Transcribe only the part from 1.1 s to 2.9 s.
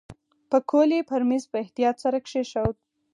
میز په احتیاط سره کېښود.